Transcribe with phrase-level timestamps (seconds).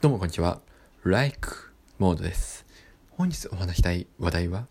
[0.00, 0.60] どうもこんにちは。
[1.02, 2.64] Like モードです。
[3.10, 4.68] 本日お話したい話題は、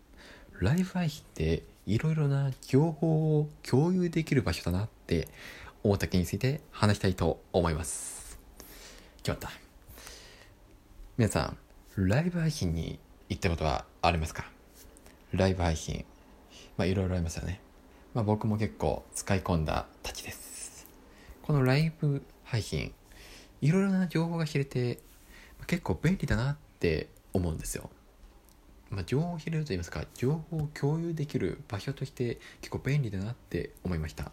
[0.58, 5.28] ライブ配信っていろいろな情報を共有できる場所だなって
[5.82, 8.38] 思った件について話したいと思います。
[9.18, 9.50] 決まった。
[11.18, 11.54] 皆さ
[11.98, 12.98] ん、ライブ配信に
[13.28, 14.46] 行ったことはありますか？
[15.32, 16.06] ライブ配信。
[16.78, 17.60] まあいろいろありますよね。
[18.14, 20.86] まあ僕も結構使い込んだたちです。
[21.42, 22.94] このライブ配信、
[23.60, 25.06] いろいろな情報が知れて、
[25.68, 27.88] 結構便利だなって思うんですよ。
[28.90, 34.32] まあ、情報を知れると言いますか、情報を共有できる場所として結構便利だなって思いました。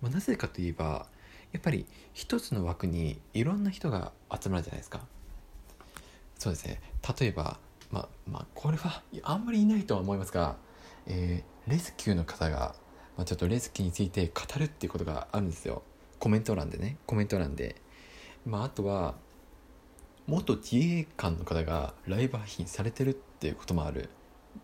[0.00, 1.08] まあ、なぜかといえば、
[1.50, 5.00] やっぱり一つの枠にいろんな人が集まるじゃないですか。
[6.38, 6.80] そうですね。
[7.18, 7.58] 例えば、
[7.90, 10.56] まあ、まあ、これはあんまりいないとは思いますが、
[11.06, 12.76] えーレスキューの方が、
[13.16, 15.82] まあ、ちょっとレスキューについて語るっていうことがあるんですよ。
[16.20, 17.76] コメント欄でね、コメント欄で。
[18.44, 19.16] まあ、あとは、
[20.26, 24.10] 元自衛官の方がライブ配信されてるっていうこともある。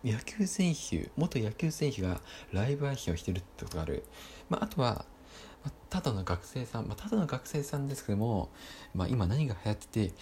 [0.03, 2.19] 野球選手元野球選手が
[2.51, 4.03] ライブ配信をしてるってことがある、
[4.49, 5.05] まあ、あとは
[5.63, 8.49] まあただの学生さん、まあ、ただの学生さんですけども、
[8.93, 10.13] まあ、今何が流行ってて、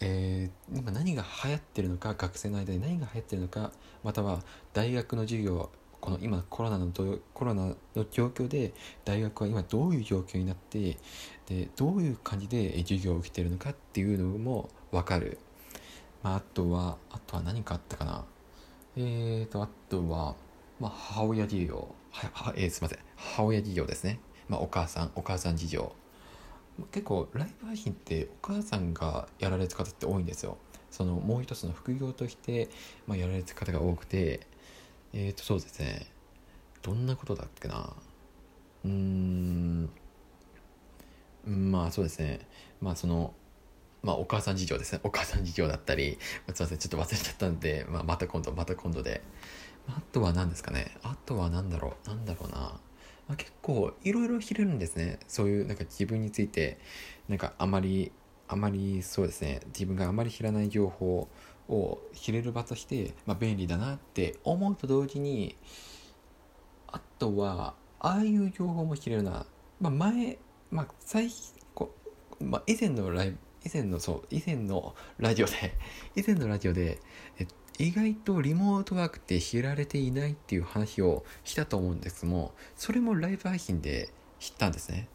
[0.00, 3.72] えー今何が流行ってるのか学生の間で何が流行ってるのか
[4.04, 4.40] または
[4.72, 6.90] 大学の授業この今コロナの
[7.34, 7.76] コロナの
[8.10, 8.72] 状況で
[9.04, 10.96] 大学は今どういう状況になって
[11.46, 15.38] でどういう感じで授業を受けてるのかっていうのも分かる、
[16.22, 18.24] まあ、あとはあとは何かあったかな。
[18.96, 20.34] えーとあとは、
[20.80, 21.74] まあ、母親事情
[22.10, 22.98] はは、えーすいません。
[23.16, 25.92] 母親事情ですね、まあ、お母さんお母さん事情
[26.92, 30.58] 結構ライブ配信ってお母さんがやられる方って多いんですよ。
[30.90, 32.70] そのもう一つの副業として、
[33.06, 34.46] まあ、やられる方が多くて
[35.12, 36.06] えーとそうですね。
[36.82, 37.94] どんなことだっけな。
[38.84, 39.90] うーん。
[41.46, 42.46] まあそうですね。
[42.80, 43.34] まあその
[44.02, 45.00] まあお母さん事情ですね。
[45.02, 46.18] お母さん事情だったり
[46.54, 49.22] すいませんちょっと忘れちゃったんで、まあ、また今度また今度で。
[49.88, 50.96] あとは何ですかね。
[51.02, 52.08] あとは何だろう。
[52.08, 52.80] 何だろうな、ま
[53.30, 55.18] あ、結構いろいろ知れるんですね。
[55.26, 56.78] そういうなんか自分について
[57.28, 58.12] なんかあまり
[58.48, 59.60] あまりそうですね。
[59.68, 61.28] 自分があまり知らない情報
[61.68, 65.56] を知れる場として、まあ、便利だなって思うと同時に
[66.86, 69.46] あとはああいう情報も知れるな、
[69.80, 70.38] まあ、前、
[70.70, 71.28] まあ、最
[71.74, 71.94] こ
[72.40, 75.76] まあ、以前のライブ以前のそう以前のラジオで
[76.14, 77.00] 以前のラジオで
[77.38, 77.46] え
[77.78, 85.08] 意外とリモートワークって知られていないっていう話をしたと思うんですけどもそれもライブ配信で知ったんですね、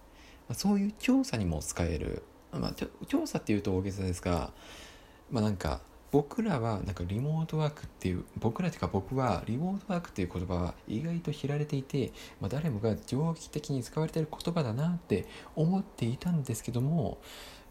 [0.48, 4.54] まあ、そういう調査にも使える、まあ、調査っていうと大げさですが
[5.32, 5.82] まあなんか
[6.14, 15.26] 僕らはなんかリモートワークっていう僕らというか僕はリモートワークっていう言葉は意外と知られていて、まあ、誰もが定期的に使われている言葉だなって
[15.56, 17.18] 思っていたんですけども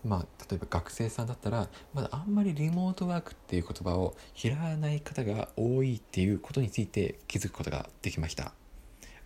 [0.05, 8.53] まあ例えば学生さんだったらまだあんまりリモートワークっていう言葉を知らない方が多いっていうことについて気づくことができました。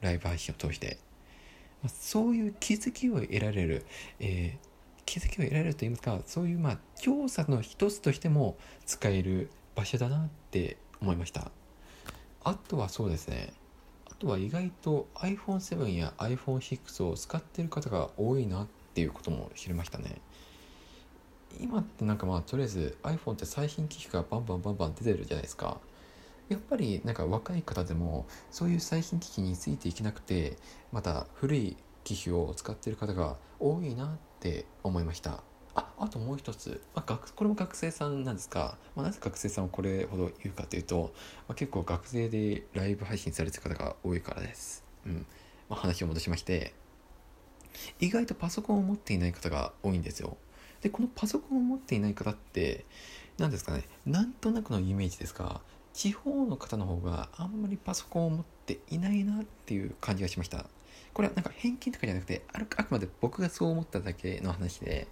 [0.03, 0.99] ライブ配信を通して、
[1.83, 3.87] まあ、そういう気づきを得られる、
[4.21, 4.76] えー
[5.07, 11.51] 気づきを得られると言いますかそういうまあ調査の一つとしても使える場所だなって思いました。
[12.43, 13.53] あとはそうですね。
[14.11, 20.21] あとは意外と iPhone7 や iPhone6 を使ってる方が多いなっていうことも知りましたね。
[21.61, 25.79] 今ってなんかまあとりあえず iPhone って最新機器がバンバンバンバン出てるじゃないですか。
[26.49, 30.57] やっぱりなんか若い方でもそういう最新機器についていけなくて
[30.93, 34.09] また古い機種を使ってる方が多いなっ
[34.39, 35.43] て思いました。
[35.75, 41.13] ああともう一つ、まあ、これも学生さんなんですが、まあ、なぜ学生さんをこれほど言うかというと、
[41.49, 45.27] まあ、結構学生でライブ配信されてる方が多いからです、うん。
[45.69, 46.75] まあ、話を戻しまして
[47.99, 50.37] 意外とパソコンを持っていない方が多いんですよ。
[50.83, 52.85] でこのパソコンを持っていない方って
[53.37, 53.83] 何ですかね。
[54.07, 55.61] なんとなくのイメージですが
[55.97, 60.67] 地方の方の方があんまりパソコンを持っていないなっていう感じがしました。
[61.15, 65.09] これはなんか偏見とかじゃなくてあるあくまで僕がそう思っただけの話で、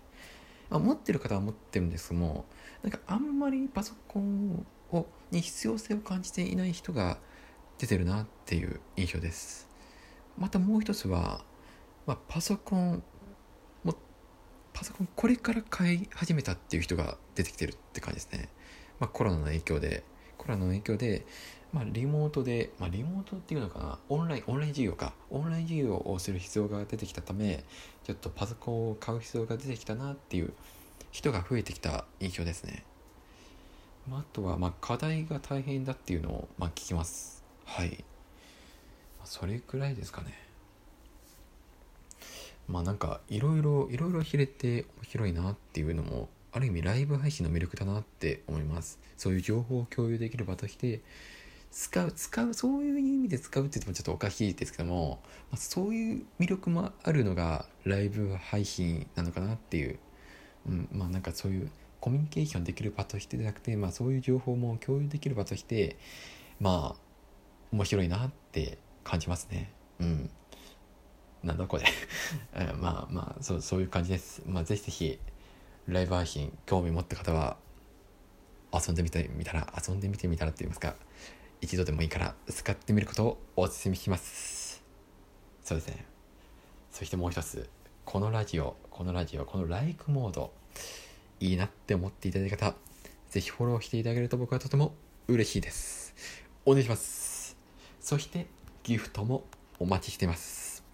[0.69, 2.45] まあ、持ってる方は持ってるんですけども
[2.83, 7.17] なんかあんまりパソコンをに必要性を感じていない人が
[7.79, 9.67] 出てるなっていう印象です。
[10.37, 11.43] またもう一つは、
[12.07, 13.03] まあ、パソコン
[13.85, 13.95] も
[14.75, 18.51] パソコンこれから買い始めたっていう人が出てきてるって感じですね、
[19.01, 20.05] まあ、コロナの影響で。
[20.37, 21.27] コロナの影響で
[21.75, 25.13] まあ、リモートで、まあ、リモートっていうのかなオンラインオンライン授業か。
[25.29, 27.65] オンライン授業をする必要が出てきたため
[28.05, 30.53] ちょっとパソコンを買う必要が出てきたなっていう
[31.11, 32.85] 人が増えてきた印象ですね、
[34.09, 37.43] まあ、あとはまあ課題が大変だっていうのをまあ聞きます。
[37.65, 38.05] はい、
[39.25, 40.39] それくらいですかね。
[42.69, 49.01] まあなんかいろいろいろいろ知れて面白いなっていうのもある意味ライブ配信の魅力だなって思います。
[49.17, 51.01] そういう情報を共有できる場として
[51.73, 55.21] 使う使うそういう意味で使うって言ってもちょっとおかしいですけども、
[55.51, 59.99] ま、そういう魅力もあるのがライブ配信なのかなっていう、
[60.69, 65.97] うん、まあなんかそういうコミュニケーションできる場としてじゃなくて、まあ、そういう情報も共有できる場として
[66.61, 67.01] まあ
[67.73, 69.73] 面白いなって感じますね。
[69.99, 70.31] うん。
[71.43, 71.85] なんだこれ。
[72.81, 74.43] まあまあそうそういう感じです。
[74.47, 75.19] まあぜひぜひ
[75.89, 77.57] ライブ配信興味持った方は
[78.73, 80.95] 遊んでみてみたら遊んでみてみたらって言いますか
[81.61, 84.83] 一度でもいいから使ってみることをお勧めします
[85.63, 86.05] そうですね。
[86.91, 87.69] そしてもう一つ
[88.05, 90.53] このラジオこのラジオこのライクモード
[91.41, 92.75] いいなって思っていただいた方
[93.31, 94.95] ぜひフォローしていただけると僕はとても
[95.27, 96.15] 嬉しいです。
[96.67, 97.57] お願いします
[98.01, 98.47] そして
[98.83, 99.45] ギフトも
[99.79, 100.85] お待ちしています。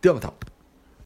[0.00, 0.55] ではまた。